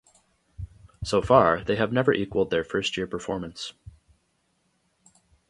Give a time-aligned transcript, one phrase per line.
[1.03, 3.73] So far, they have never equaled their first-year performance.